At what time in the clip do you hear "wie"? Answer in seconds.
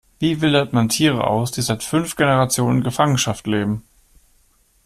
0.17-0.41